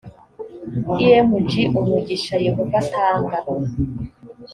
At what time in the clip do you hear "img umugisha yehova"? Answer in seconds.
1.05-2.75